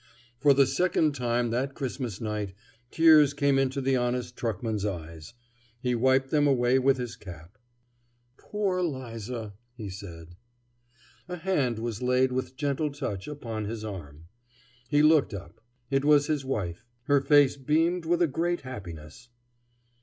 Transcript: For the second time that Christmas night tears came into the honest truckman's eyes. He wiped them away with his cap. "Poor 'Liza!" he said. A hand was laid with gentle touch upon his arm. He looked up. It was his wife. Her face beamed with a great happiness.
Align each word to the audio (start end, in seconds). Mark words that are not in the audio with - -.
For 0.39 0.55
the 0.55 0.65
second 0.65 1.13
time 1.13 1.51
that 1.51 1.75
Christmas 1.75 2.19
night 2.19 2.55
tears 2.89 3.35
came 3.35 3.59
into 3.59 3.79
the 3.81 3.95
honest 3.97 4.35
truckman's 4.35 4.83
eyes. 4.83 5.35
He 5.79 5.93
wiped 5.93 6.31
them 6.31 6.47
away 6.47 6.79
with 6.79 6.97
his 6.97 7.15
cap. 7.15 7.55
"Poor 8.35 8.81
'Liza!" 8.81 9.53
he 9.75 9.91
said. 9.91 10.29
A 11.27 11.35
hand 11.35 11.77
was 11.77 12.01
laid 12.01 12.31
with 12.31 12.55
gentle 12.57 12.91
touch 12.91 13.27
upon 13.27 13.65
his 13.65 13.85
arm. 13.85 14.25
He 14.89 15.03
looked 15.03 15.35
up. 15.35 15.61
It 15.91 16.03
was 16.03 16.25
his 16.25 16.43
wife. 16.43 16.83
Her 17.03 17.21
face 17.21 17.55
beamed 17.55 18.05
with 18.07 18.23
a 18.23 18.27
great 18.27 18.61
happiness. 18.61 19.29